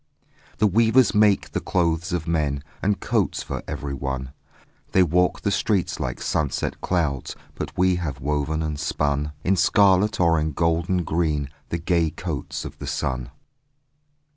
[0.57, 4.33] The weavers make the clothes of men And coats for everyone;
[4.93, 10.19] They walk the streets like sunset clouds; But we have woven and spun In scarlet
[10.19, 13.29] or in golden green The gay coats of the sun.